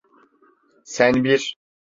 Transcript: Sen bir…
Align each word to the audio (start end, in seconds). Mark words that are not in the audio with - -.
Sen 0.83 1.23
bir… 1.23 1.57